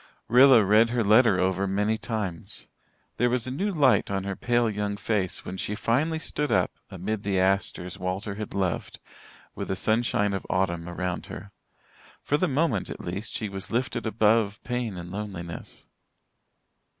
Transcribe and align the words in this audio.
Rilla 0.27 0.63
read 0.65 0.89
her 0.89 1.03
letter 1.03 1.39
over 1.39 1.67
many 1.67 1.95
times. 1.95 2.69
There 3.17 3.29
was 3.29 3.45
a 3.45 3.51
new 3.51 3.69
light 3.71 4.09
on 4.09 4.23
her 4.23 4.35
pale 4.35 4.67
young 4.67 4.97
face 4.97 5.45
when 5.45 5.57
she 5.57 5.75
finally 5.75 6.17
stood 6.17 6.51
up, 6.51 6.71
amid 6.89 7.21
the 7.21 7.39
asters 7.39 7.99
Walter 7.99 8.33
had 8.33 8.55
loved, 8.55 8.97
with 9.53 9.67
the 9.67 9.75
sunshine 9.75 10.33
of 10.33 10.43
autumn 10.49 10.89
around 10.89 11.27
her. 11.27 11.51
For 12.23 12.35
the 12.37 12.47
moment 12.47 12.89
at 12.89 12.99
least, 12.99 13.33
she 13.33 13.47
was 13.47 13.69
lifted 13.69 14.07
above 14.07 14.63
pain 14.63 14.97
and 14.97 15.11
loneliness. 15.11 15.85